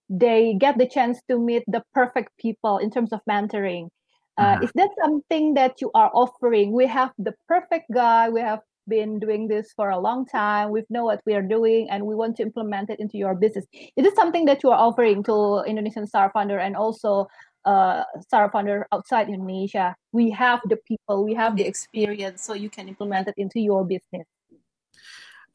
they 0.09 0.53
get 0.59 0.77
the 0.77 0.87
chance 0.87 1.19
to 1.29 1.39
meet 1.39 1.63
the 1.67 1.83
perfect 1.93 2.29
people 2.37 2.77
in 2.77 2.89
terms 2.91 3.11
of 3.11 3.21
mentoring. 3.29 3.89
Uh, 4.37 4.59
Uh-huh. 4.59 4.67
Is 4.67 4.71
that 4.75 4.91
something 5.03 5.55
that 5.55 5.79
you 5.79 5.89
are 5.95 6.11
offering? 6.13 6.75
We 6.75 6.85
have 6.87 7.11
the 7.17 7.33
perfect 7.47 7.87
guy. 7.87 8.27
We 8.29 8.41
have 8.41 8.59
been 8.87 9.17
doing 9.17 9.47
this 9.47 9.73
for 9.73 9.89
a 9.89 9.97
long 9.97 10.27
time. 10.27 10.69
We 10.69 10.83
know 10.91 11.05
what 11.05 11.21
we 11.25 11.33
are 11.33 11.41
doing, 11.41 11.89
and 11.89 12.05
we 12.05 12.13
want 12.13 12.35
to 12.37 12.43
implement 12.43 12.91
it 12.91 12.99
into 12.99 13.17
your 13.17 13.33
business. 13.33 13.65
Is 13.95 14.05
it 14.05 14.15
something 14.15 14.45
that 14.45 14.61
you 14.61 14.69
are 14.69 14.77
offering 14.77 15.23
to 15.23 15.63
Indonesian 15.65 16.05
star 16.05 16.29
founder 16.35 16.59
and 16.59 16.75
also 16.75 17.25
uh, 17.65 18.03
star 18.21 18.51
founder 18.51 18.85
outside 18.91 19.31
Indonesia? 19.31 19.95
We 20.11 20.29
have 20.35 20.61
the 20.69 20.77
people, 20.83 21.23
we 21.23 21.33
have 21.33 21.55
the 21.55 21.65
experience, 21.65 22.43
so 22.43 22.53
you 22.53 22.69
can 22.69 22.91
implement 22.91 23.31
it 23.31 23.35
into 23.37 23.59
your 23.59 23.87
business. 23.87 24.27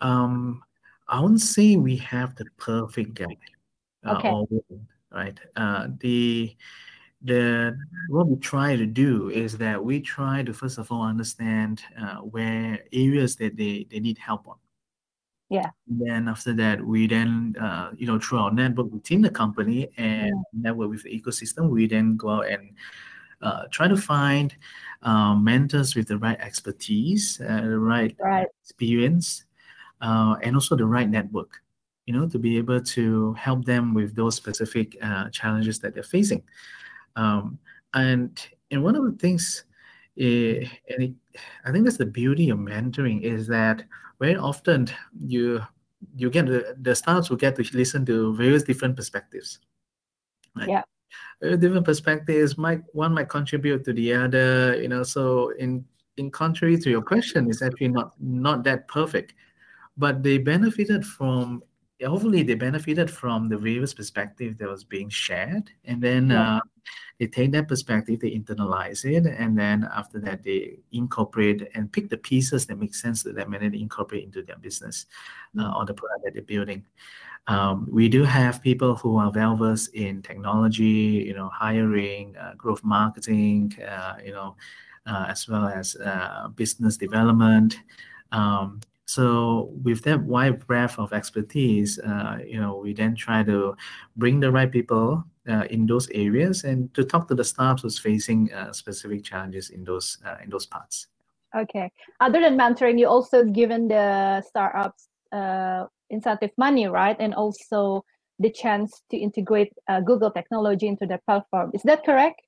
Um, 0.00 0.64
I 1.06 1.20
wouldn't 1.20 1.44
say 1.44 1.76
we 1.76 1.96
have 2.00 2.34
the 2.34 2.46
perfect 2.56 3.14
guy. 3.14 3.36
Uh, 4.04 4.12
Okay. 4.16 4.28
or 4.30 4.46
woman, 4.50 4.88
right? 5.12 5.38
Uh, 5.56 5.88
the 6.00 6.56
the 7.22 7.76
what 8.08 8.26
we 8.28 8.36
try 8.36 8.76
to 8.76 8.86
do 8.86 9.28
is 9.28 9.58
that 9.58 9.84
we 9.84 10.00
try 10.00 10.42
to 10.42 10.54
first 10.54 10.78
of 10.78 10.90
all 10.90 11.02
understand 11.02 11.82
uh, 12.00 12.16
where 12.16 12.80
areas 12.92 13.36
that 13.36 13.56
they, 13.56 13.86
they 13.90 14.00
need 14.00 14.16
help 14.16 14.48
on. 14.48 14.56
Yeah. 15.50 15.70
Then 15.86 16.28
after 16.28 16.54
that, 16.54 16.80
we 16.80 17.06
then 17.08 17.54
uh, 17.60 17.90
you 17.96 18.06
know 18.06 18.18
through 18.18 18.38
our 18.38 18.50
network 18.52 18.90
within 18.92 19.20
the 19.20 19.30
company 19.30 19.90
and 19.98 20.32
network 20.52 20.90
with 20.90 21.02
the 21.02 21.10
ecosystem, 21.20 21.68
we 21.68 21.86
then 21.86 22.16
go 22.16 22.30
out 22.30 22.46
and 22.46 22.72
uh, 23.42 23.64
try 23.70 23.88
to 23.88 23.96
find 23.96 24.54
uh, 25.02 25.34
mentors 25.34 25.94
with 25.96 26.08
the 26.08 26.16
right 26.18 26.38
expertise, 26.40 27.40
uh, 27.40 27.60
the 27.62 27.78
right 27.78 28.16
Right. 28.18 28.46
experience, 28.62 29.44
uh, 30.00 30.36
and 30.42 30.54
also 30.54 30.76
the 30.76 30.86
right 30.86 31.08
network, 31.08 31.60
you 32.10 32.18
know, 32.18 32.26
to 32.26 32.40
be 32.40 32.58
able 32.58 32.80
to 32.80 33.32
help 33.34 33.64
them 33.64 33.94
with 33.94 34.16
those 34.16 34.34
specific 34.34 34.96
uh, 35.00 35.30
challenges 35.30 35.78
that 35.78 35.94
they're 35.94 36.02
facing. 36.02 36.42
Um, 37.14 37.56
and 37.94 38.36
and 38.72 38.82
one 38.82 38.96
of 38.96 39.04
the 39.04 39.12
things, 39.12 39.62
eh, 40.18 40.66
and 40.88 41.02
it, 41.04 41.12
I 41.64 41.70
think 41.70 41.84
that's 41.84 41.98
the 41.98 42.06
beauty 42.06 42.50
of 42.50 42.58
mentoring 42.58 43.22
is 43.22 43.46
that 43.46 43.84
very 44.18 44.34
often 44.34 44.88
you 45.20 45.60
you 46.16 46.30
get 46.30 46.46
the, 46.46 46.74
the 46.80 46.96
startups 46.96 47.30
will 47.30 47.36
get 47.36 47.54
to 47.56 47.64
listen 47.76 48.04
to 48.06 48.34
various 48.34 48.64
different 48.64 48.96
perspectives. 48.96 49.60
Right? 50.56 50.68
Yeah. 50.68 50.82
Different 51.40 51.84
perspectives 51.84 52.58
might 52.58 52.82
one 52.92 53.14
might 53.14 53.28
contribute 53.28 53.84
to 53.84 53.92
the 53.92 54.14
other, 54.14 54.82
you 54.82 54.88
know. 54.88 55.04
So 55.04 55.50
in 55.60 55.84
in 56.16 56.32
contrary 56.32 56.76
to 56.76 56.90
your 56.90 57.02
question, 57.02 57.48
it's 57.48 57.62
actually 57.62 57.94
not 57.94 58.14
not 58.18 58.64
that 58.64 58.88
perfect, 58.88 59.34
but 59.96 60.24
they 60.24 60.38
benefited 60.38 61.06
from 61.06 61.62
hopefully 62.08 62.42
they 62.42 62.54
benefited 62.54 63.10
from 63.10 63.48
the 63.48 63.58
various 63.58 63.94
perspective 63.94 64.58
that 64.58 64.68
was 64.68 64.84
being 64.84 65.08
shared, 65.08 65.70
and 65.84 66.02
then 66.02 66.30
Yeah. 66.30 66.56
uh, 66.56 66.60
they 67.18 67.26
take 67.26 67.52
that 67.52 67.68
perspective, 67.68 68.20
they 68.20 68.30
internalize 68.30 69.04
it, 69.04 69.26
and 69.26 69.56
then 69.58 69.88
after 69.94 70.18
that 70.20 70.42
they 70.42 70.78
incorporate 70.92 71.68
and 71.74 71.92
pick 71.92 72.08
the 72.08 72.16
pieces 72.16 72.66
that 72.66 72.78
make 72.78 72.94
sense 72.94 73.22
to 73.22 73.32
them, 73.32 73.52
and 73.52 73.62
then 73.62 73.74
incorporate 73.74 74.24
into 74.24 74.42
their 74.42 74.56
business 74.56 75.06
uh, 75.58 75.70
or 75.76 75.84
the 75.84 75.92
product 75.94 76.24
that 76.24 76.32
they're 76.34 76.42
building. 76.42 76.84
Um, 77.46 77.86
we 77.90 78.08
do 78.08 78.22
have 78.22 78.62
people 78.62 78.94
who 78.96 79.16
are 79.16 79.30
well 79.30 79.56
versed 79.56 79.94
in 79.94 80.22
technology, 80.22 81.24
you 81.26 81.34
know, 81.34 81.48
hiring, 81.48 82.36
uh, 82.36 82.54
growth 82.56 82.84
marketing, 82.84 83.76
uh, 83.86 84.14
you 84.24 84.32
know, 84.32 84.56
uh, 85.06 85.26
as 85.28 85.48
well 85.48 85.66
as 85.66 85.96
uh, 85.96 86.48
business 86.54 86.96
development. 86.96 87.78
Um, 88.32 88.80
so 89.10 89.72
with 89.82 90.04
that 90.04 90.22
wide 90.22 90.64
breadth 90.68 90.96
of 90.96 91.12
expertise, 91.12 91.98
uh, 91.98 92.38
you 92.46 92.60
know, 92.60 92.76
we 92.76 92.94
then 92.94 93.16
try 93.16 93.42
to 93.42 93.74
bring 94.14 94.38
the 94.38 94.52
right 94.52 94.70
people 94.70 95.24
uh, 95.48 95.64
in 95.68 95.86
those 95.86 96.08
areas 96.10 96.62
and 96.62 96.94
to 96.94 97.02
talk 97.02 97.26
to 97.26 97.34
the 97.34 97.42
startups 97.42 97.82
who's 97.82 97.98
facing 97.98 98.52
uh, 98.52 98.72
specific 98.72 99.24
challenges 99.24 99.70
in 99.70 99.82
those 99.82 100.18
uh, 100.24 100.36
in 100.44 100.48
those 100.48 100.64
parts. 100.64 101.08
Okay. 101.56 101.90
Other 102.20 102.40
than 102.40 102.56
mentoring, 102.56 103.00
you 103.00 103.08
also 103.08 103.42
given 103.42 103.88
the 103.88 104.42
startups 104.42 105.08
uh, 105.32 105.86
incentive 106.10 106.52
money, 106.56 106.86
right? 106.86 107.16
And 107.18 107.34
also 107.34 108.04
the 108.38 108.50
chance 108.50 109.02
to 109.10 109.16
integrate 109.16 109.72
uh, 109.88 110.02
Google 110.02 110.30
technology 110.30 110.86
into 110.86 111.04
their 111.04 111.20
platform. 111.26 111.72
Is 111.74 111.82
that 111.82 112.04
correct? 112.04 112.42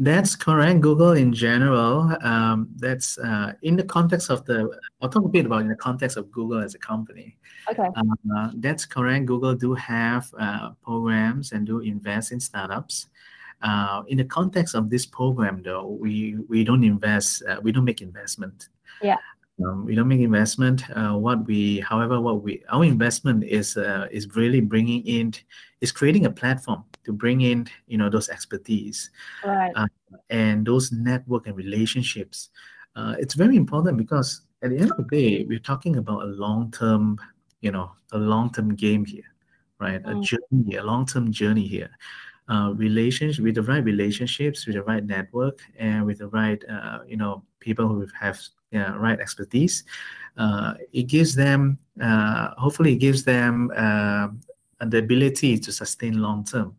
That's 0.00 0.36
correct. 0.36 0.80
Google 0.80 1.12
in 1.12 1.32
general, 1.32 2.16
um, 2.22 2.68
that's 2.76 3.18
uh, 3.18 3.54
in 3.62 3.74
the 3.74 3.82
context 3.82 4.30
of 4.30 4.44
the, 4.44 4.70
I'll 5.02 5.08
talk 5.08 5.24
a 5.24 5.28
bit 5.28 5.46
about 5.46 5.62
in 5.62 5.68
the 5.68 5.74
context 5.74 6.16
of 6.16 6.30
Google 6.30 6.62
as 6.62 6.76
a 6.76 6.78
company. 6.78 7.36
Okay. 7.68 7.88
Uh, 7.96 8.50
that's 8.54 8.86
correct. 8.86 9.26
Google 9.26 9.56
do 9.56 9.74
have 9.74 10.32
uh, 10.38 10.70
programs 10.84 11.50
and 11.50 11.66
do 11.66 11.80
invest 11.80 12.30
in 12.30 12.38
startups. 12.38 13.08
Uh, 13.60 14.04
in 14.06 14.18
the 14.18 14.24
context 14.24 14.76
of 14.76 14.88
this 14.88 15.04
program, 15.04 15.62
though, 15.64 15.88
we 16.00 16.36
we 16.48 16.62
don't 16.62 16.84
invest. 16.84 17.42
Uh, 17.42 17.58
we 17.60 17.72
don't 17.72 17.84
make 17.84 18.00
investment. 18.00 18.68
Yeah. 19.02 19.16
Um, 19.64 19.84
we 19.84 19.94
don't 19.94 20.08
make 20.08 20.20
investment. 20.20 20.88
Uh, 20.90 21.14
what 21.14 21.44
we, 21.46 21.80
however, 21.80 22.20
what 22.20 22.42
we 22.42 22.62
our 22.70 22.84
investment 22.84 23.42
is 23.44 23.76
uh, 23.76 24.06
is 24.10 24.36
really 24.36 24.60
bringing 24.60 25.04
in, 25.04 25.34
is 25.80 25.90
creating 25.92 26.26
a 26.26 26.30
platform 26.30 26.84
to 27.04 27.12
bring 27.12 27.40
in 27.40 27.66
you 27.86 27.98
know 27.98 28.08
those 28.08 28.28
expertise 28.28 29.10
Right. 29.44 29.72
uh, 29.74 29.86
and 30.30 30.66
those 30.66 30.92
network 30.92 31.46
and 31.46 31.56
relationships. 31.56 32.50
Uh, 32.94 33.14
it's 33.18 33.34
very 33.34 33.56
important 33.56 33.96
because 33.96 34.42
at 34.62 34.70
the 34.70 34.78
end 34.78 34.90
of 34.90 34.96
the 34.98 35.04
day, 35.04 35.44
we're 35.48 35.58
talking 35.58 35.96
about 35.96 36.22
a 36.22 36.26
long-term, 36.26 37.18
you 37.60 37.70
know, 37.70 37.92
a 38.12 38.18
long-term 38.18 38.74
game 38.74 39.04
here, 39.04 39.30
right? 39.78 40.02
A 40.04 40.14
Mm. 40.14 40.22
journey, 40.24 40.76
a 40.76 40.82
long-term 40.82 41.30
journey 41.32 41.66
here. 41.66 41.90
Uh, 42.48 42.72
relationship 42.74 43.44
with 43.44 43.54
the 43.54 43.62
right 43.62 43.84
relationships, 43.84 44.66
with 44.66 44.74
the 44.74 44.82
right 44.82 45.04
network, 45.04 45.60
and 45.78 46.06
with 46.06 46.18
the 46.18 46.28
right, 46.28 46.64
uh, 46.68 47.00
you 47.06 47.16
know, 47.16 47.44
people 47.60 47.86
who 47.86 48.06
have 48.18 48.40
uh, 48.74 48.96
right 48.98 49.20
expertise. 49.20 49.84
Uh, 50.36 50.74
it 50.92 51.04
gives 51.04 51.34
them, 51.34 51.78
uh, 52.00 52.50
hopefully, 52.56 52.92
it 52.92 52.98
gives 52.98 53.24
them 53.24 53.70
uh, 53.76 54.28
the 54.86 54.98
ability 54.98 55.58
to 55.58 55.72
sustain 55.72 56.18
long 56.18 56.44
term 56.44 56.76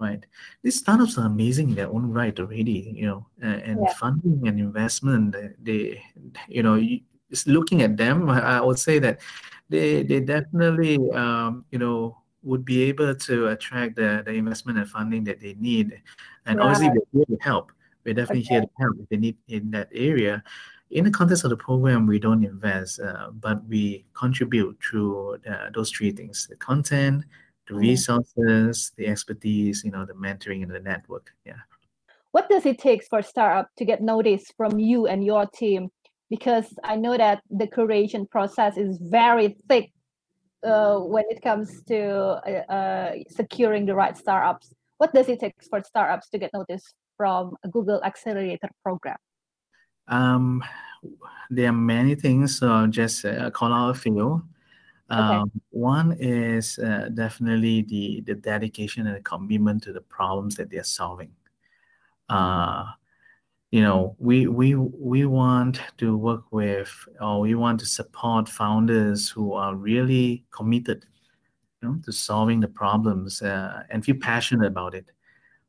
right? 0.00 0.24
These 0.62 0.78
startups 0.78 1.18
are 1.18 1.26
amazing 1.26 1.68
in 1.68 1.74
their 1.76 1.88
own 1.88 2.10
right 2.10 2.32
already, 2.40 2.90
you 2.96 3.06
know, 3.06 3.26
uh, 3.44 3.60
and 3.68 3.78
Yeah. 3.84 3.92
funding 4.00 4.48
and 4.48 4.58
investment. 4.58 5.36
They, 5.62 6.02
you 6.48 6.62
know, 6.62 6.74
you, 6.76 7.00
just 7.30 7.46
looking 7.46 7.82
at 7.82 7.96
them, 7.96 8.28
I 8.28 8.60
would 8.60 8.78
say 8.78 8.98
that 8.98 9.20
they 9.68 10.02
they 10.02 10.20
definitely, 10.20 10.98
um, 11.12 11.64
you 11.70 11.78
know, 11.78 12.16
would 12.42 12.64
be 12.64 12.82
able 12.84 13.14
to 13.14 13.48
attract 13.48 13.96
the, 13.96 14.22
the 14.24 14.32
investment 14.32 14.78
and 14.78 14.88
funding 14.88 15.22
that 15.24 15.38
they 15.40 15.54
need. 15.60 16.02
And 16.46 16.60
obviously, 16.60 16.88
we're 16.90 17.04
here 17.12 17.36
to 17.36 17.44
help. 17.44 17.70
We're 18.04 18.14
definitely 18.14 18.48
here 18.48 18.62
to 18.62 18.70
help 18.80 18.96
if 18.98 19.08
they 19.10 19.18
need 19.18 19.36
in 19.46 19.70
that 19.72 19.88
area. 19.92 20.42
In 20.90 21.04
the 21.04 21.10
context 21.10 21.44
of 21.44 21.50
the 21.50 21.56
program, 21.56 22.06
we 22.06 22.18
don't 22.18 22.44
invest, 22.44 23.00
uh, 23.00 23.30
but 23.30 23.64
we 23.68 24.04
contribute 24.12 24.76
through 24.82 25.38
uh, 25.48 25.70
those 25.72 25.90
three 25.90 26.10
things: 26.10 26.46
the 26.48 26.56
content, 26.56 27.24
the 27.68 27.74
Mm. 27.74 27.80
resources, 27.80 28.92
the 28.96 29.06
expertise, 29.06 29.84
you 29.84 29.92
know, 29.92 30.04
the 30.04 30.14
mentoring 30.14 30.62
and 30.64 30.70
the 30.72 30.80
network. 30.80 31.32
Yeah. 31.44 31.62
What 32.32 32.48
does 32.48 32.66
it 32.66 32.78
take 32.78 33.04
for 33.04 33.22
startup 33.22 33.68
to 33.76 33.84
get 33.84 34.02
noticed 34.02 34.54
from 34.56 34.78
you 34.78 35.06
and 35.06 35.24
your 35.24 35.46
team? 35.46 35.90
Because 36.28 36.66
I 36.84 36.96
know 36.96 37.16
that 37.16 37.42
the 37.50 37.66
curation 37.66 38.28
process 38.28 38.76
is 38.76 38.98
very 38.98 39.56
thick 39.68 39.92
uh, 40.62 40.98
when 40.98 41.24
it 41.30 41.42
comes 41.42 41.82
to 41.84 42.00
uh, 42.46 42.72
uh, 42.72 43.14
securing 43.28 43.86
the 43.86 43.94
right 43.94 44.16
startups. 44.16 44.74
What 44.98 45.12
does 45.14 45.28
it 45.28 45.40
take 45.40 45.54
for 45.68 45.82
startups 45.82 46.28
to 46.30 46.38
get 46.38 46.50
noticed 46.52 46.94
from 47.16 47.56
a 47.64 47.68
Google 47.68 48.02
Accelerator 48.04 48.70
program? 48.82 49.16
Um, 50.10 50.62
there 51.48 51.68
are 51.68 51.72
many 51.72 52.14
things, 52.14 52.58
so 52.58 52.68
I'll 52.70 52.86
just 52.86 53.24
uh, 53.24 53.50
call 53.50 53.72
out 53.72 53.90
a 53.90 53.94
few. 53.94 54.44
Um, 55.08 55.50
one 55.70 56.16
is 56.20 56.78
uh, 56.78 57.08
definitely 57.12 57.82
the 57.82 58.20
the 58.20 58.34
dedication 58.34 59.06
and 59.08 59.16
the 59.16 59.20
commitment 59.20 59.82
to 59.84 59.92
the 59.92 60.00
problems 60.02 60.54
that 60.56 60.70
they're 60.70 60.84
solving. 60.84 61.32
Uh, 62.28 62.84
you 63.72 63.82
know, 63.82 64.14
we 64.18 64.46
we 64.46 64.76
we 64.76 65.26
want 65.26 65.80
to 65.98 66.16
work 66.16 66.52
with 66.52 66.92
or 67.20 67.40
we 67.40 67.54
want 67.56 67.80
to 67.80 67.86
support 67.86 68.48
founders 68.48 69.28
who 69.28 69.52
are 69.54 69.74
really 69.74 70.44
committed, 70.52 71.04
you 71.82 71.88
know, 71.88 71.98
to 72.04 72.12
solving 72.12 72.60
the 72.60 72.68
problems 72.68 73.42
uh, 73.42 73.82
and 73.90 74.04
feel 74.04 74.16
passionate 74.20 74.66
about 74.66 74.94
it, 74.94 75.10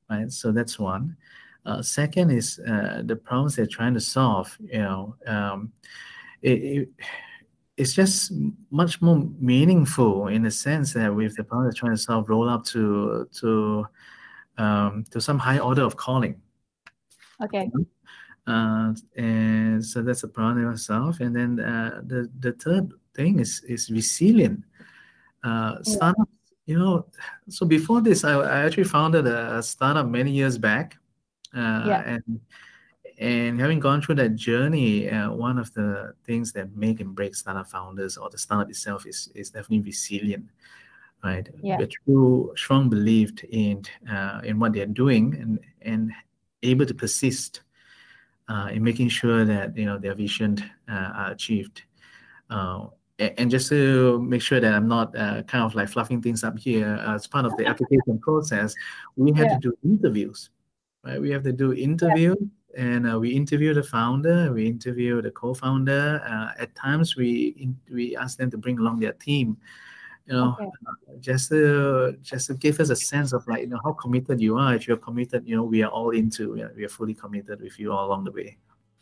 right? 0.10 0.31
So 0.31 0.51
that's 0.51 0.77
one. 0.77 1.17
Uh, 1.65 1.82
second 1.82 2.32
is 2.32 2.60
uh, 2.68 3.01
the 3.06 3.15
problems 3.15 3.56
they're 3.56 3.68
trying 3.68 3.94
to 3.94 4.01
solve. 4.01 4.58
You 4.60 4.80
know, 4.80 5.15
um, 5.27 5.72
it, 6.41 6.63
it, 6.63 6.89
it's 7.77 7.94
just 7.94 8.32
much 8.70 9.01
more 9.01 9.30
meaningful 9.39 10.27
in 10.27 10.44
the 10.44 10.51
sense 10.51 10.94
that 10.94 11.13
with 11.13 11.36
the 11.36 11.44
problem 11.44 11.65
they're 11.65 11.74
trying 11.74 11.94
to 11.94 12.01
solve, 12.01 12.30
roll 12.30 12.50
up 12.50 12.65
to 12.65 13.27
to 13.39 13.86
um, 14.58 15.06
to 15.12 15.22
some 15.22 15.39
high 15.39 15.60
order 15.60 15.84
of 15.84 15.96
calling. 15.96 16.41
Okay. 17.44 17.70
Uh, 18.48 18.94
and 19.15 19.86
so 19.86 20.01
that's 20.01 20.24
a 20.24 20.27
problem 20.27 20.65
in 20.65 20.74
itself. 20.74 21.20
And 21.20 21.36
then 21.36 21.60
uh, 21.60 22.01
the 22.06 22.30
the 22.39 22.53
third 22.53 22.91
thing 23.13 23.39
is 23.39 23.63
is 23.68 23.89
resilient. 23.89 24.63
Uh, 25.44 25.82
startups 25.84 26.32
You 26.65 26.77
know, 26.77 27.06
so 27.50 27.65
before 27.65 28.01
this, 28.01 28.24
I, 28.24 28.34
I 28.34 28.65
actually 28.65 28.86
founded 28.86 29.25
a 29.25 29.62
startup 29.63 30.06
many 30.06 30.32
years 30.32 30.58
back, 30.58 31.00
Yeah. 31.53 32.01
and 32.05 32.39
and 33.20 33.60
having 33.60 33.79
gone 33.79 34.01
through 34.01 34.15
that 34.15 34.36
journey, 34.36 35.10
uh, 35.10 35.31
one 35.31 35.60
of 35.60 35.72
the 35.74 36.13
things 36.25 36.51
that 36.53 36.75
make 36.75 37.01
and 37.01 37.13
break 37.13 37.36
startup 37.36 37.67
founders 37.67 38.17
or 38.17 38.29
the 38.29 38.38
startup 38.38 38.70
itself 38.70 39.05
is 39.05 39.29
is 39.36 39.51
definitely 39.51 39.81
resilient, 39.81 40.46
right? 41.24 41.48
Yeah. 41.62 41.86
True 42.05 42.53
strong 42.55 42.89
belief 42.89 43.31
in 43.50 43.84
uh, 44.10 44.41
in 44.43 44.60
what 44.60 44.74
they're 44.74 44.86
doing 44.86 45.36
and 45.36 45.60
and 45.81 46.12
able 46.63 46.86
to 46.86 46.93
persist 46.93 47.62
uh, 48.48 48.70
in 48.72 48.84
making 48.84 49.10
sure 49.10 49.46
that 49.46 49.77
you 49.77 49.86
know 49.86 49.98
their 49.98 50.15
vision 50.15 50.58
uh, 50.89 51.12
are 51.15 51.31
achieved. 51.31 51.84
Uh, 52.50 52.88
and 53.38 53.51
just 53.51 53.70
to 53.70 54.20
make 54.24 54.41
sure 54.41 54.60
that 54.60 54.74
I'm 54.74 54.88
not 54.88 55.15
uh, 55.15 55.43
kind 55.43 55.63
of 55.63 55.75
like 55.75 55.89
fluffing 55.89 56.22
things 56.24 56.43
up 56.43 56.58
here, 56.58 57.00
uh, 57.05 57.13
as 57.15 57.27
part 57.27 57.46
of 57.46 57.55
the 57.55 57.65
application 57.72 58.17
process, 58.20 58.74
we 59.15 59.31
had 59.31 59.48
Yeah. 59.48 59.60
to 59.60 59.60
do 59.60 59.77
interviews, 59.84 60.50
right? 61.05 61.20
We 61.22 61.29
have 61.31 61.43
to 61.43 61.51
do 61.53 61.74
interview, 61.74 62.36
and 62.77 63.12
uh, 63.12 63.20
we 63.20 63.29
interview 63.31 63.74
the 63.74 63.84
founder, 63.84 64.53
we 64.53 64.67
interview 64.67 65.22
the 65.22 65.31
co-founder. 65.31 66.22
Uh, 66.25 66.62
at 66.62 66.75
times, 66.75 67.15
we 67.15 67.55
in, 67.58 67.77
we 67.91 68.15
ask 68.15 68.38
them 68.38 68.51
to 68.51 68.58
bring 68.58 68.79
along 68.79 69.00
their 69.00 69.13
team, 69.13 69.58
you 70.27 70.34
know, 70.34 70.55
Okay. 70.60 70.70
just 71.20 71.50
to 71.50 72.15
just 72.22 72.48
to 72.48 72.53
give 72.55 72.79
us 72.79 72.89
a 72.89 72.96
sense 72.96 73.34
of 73.34 73.46
like 73.48 73.62
you 73.62 73.67
know 73.67 73.79
how 73.84 73.93
committed 73.93 74.39
you 74.41 74.58
are. 74.58 74.75
If 74.75 74.88
you're 74.88 74.98
committed, 74.98 75.48
you 75.48 75.55
know, 75.55 75.63
we 75.63 75.84
are 75.84 75.89
all 75.91 76.12
into, 76.12 76.55
you 76.55 76.63
know, 76.63 76.72
we 76.75 76.86
are 76.86 76.89
fully 76.89 77.13
committed 77.13 77.62
with 77.62 77.79
you 77.79 77.91
all 77.91 78.05
along 78.08 78.25
the 78.25 78.31
way. 78.31 78.58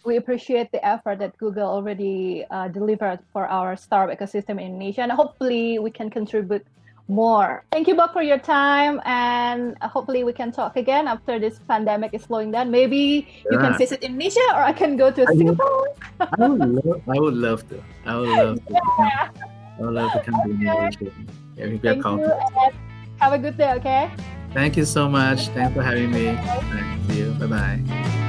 we 0.05 0.15
appreciate 0.15 0.71
the 0.71 0.79
effort 0.79 1.19
that 1.19 1.35
Google 1.37 1.67
already 1.67 2.45
uh, 2.51 2.69
delivered 2.69 3.19
for 3.33 3.45
our 3.47 3.75
startup 3.75 4.15
ecosystem 4.17 4.55
in 4.55 4.79
Indonesia, 4.79 5.01
and 5.03 5.11
hopefully 5.11 5.77
we 5.77 5.91
can 5.91 6.09
contribute 6.09 6.63
more. 7.09 7.65
Thank 7.71 7.87
you, 7.87 7.95
Bob, 7.95 8.13
for 8.13 8.21
your 8.21 8.37
time, 8.37 9.01
and 9.03 9.75
hopefully 9.81 10.23
we 10.23 10.31
can 10.31 10.51
talk 10.51 10.77
again 10.77 11.07
after 11.07 11.39
this 11.39 11.59
pandemic 11.67 12.13
is 12.13 12.23
slowing 12.23 12.51
down. 12.51 12.71
Maybe 12.71 13.27
you 13.49 13.57
can 13.57 13.73
Yeah. 13.73 13.77
visit 13.77 14.03
Indonesia, 14.05 14.45
or 14.53 14.61
I 14.61 14.71
can 14.71 14.95
go 14.95 15.11
to 15.11 15.25
I 15.27 15.33
Singapore. 15.33 15.89
I 16.21 16.47
would 16.47 16.61
love, 16.61 17.01
I 17.09 17.17
would 17.19 17.33
love 17.33 17.67
to. 17.69 17.81
I 18.05 18.15
would 18.15 18.29
love 18.29 18.57
to. 18.65 18.71
I 18.77 19.81
would 19.81 19.93
love 19.93 20.11
to 20.13 20.19
come 20.23 20.35
to 20.45 20.49
Indonesia. 20.53 21.09
Yeah, 21.57 21.75
Thank 21.81 22.05
you, 22.05 22.23
and 22.23 22.73
have 23.19 23.33
a 23.33 23.39
good 23.41 23.57
day. 23.57 23.73
Okay. 23.81 24.07
Thank 24.53 24.77
you 24.77 24.85
so 24.85 25.09
much. 25.09 25.49
Thanks 25.49 25.75
for 25.75 25.83
having 25.83 26.11
me. 26.11 26.37
Thank 26.71 27.17
you. 27.17 27.35
Bye 27.41 27.51
bye. 27.51 28.28